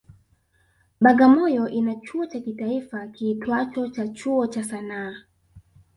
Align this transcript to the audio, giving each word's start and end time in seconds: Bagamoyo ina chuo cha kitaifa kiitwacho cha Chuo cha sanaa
Bagamoyo 1.01 1.69
ina 1.69 1.95
chuo 1.95 2.25
cha 2.25 2.39
kitaifa 2.39 3.07
kiitwacho 3.07 3.87
cha 3.87 4.07
Chuo 4.07 4.47
cha 4.47 4.63
sanaa 4.63 5.15